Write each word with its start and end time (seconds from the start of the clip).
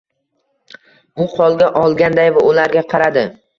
U 1.27 1.27
qo’lga 1.35 1.69
olganday 1.83 2.35
va 2.41 2.47
ularga 2.55 2.87
qaradi. 2.97 3.29